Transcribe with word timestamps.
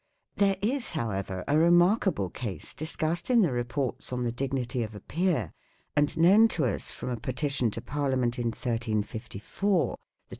There 0.37 0.57
is, 0.63 0.93
however, 0.93 1.43
a 1.47 1.59
remarkable 1.59 2.31
case 2.31 2.73
discussed 2.73 3.29
in 3.29 3.43
the" 3.43 3.51
Reports 3.53 4.11
on 4.11 4.23
the 4.23 4.31
Dignity 4.31 4.81
of 4.81 4.95
a 4.95 4.99
Peer," 4.99 5.53
and 5.95 6.17
known 6.17 6.47
to 6.57 6.65
us 6.65 6.89
from 6.89 7.09
a 7.09 7.17
petition 7.17 7.69
to 7.69 7.81
Parliament 7.81 8.39
in 8.39 8.47
1354 8.47 9.85
(28 9.85 9.93
Edw. 9.93 10.01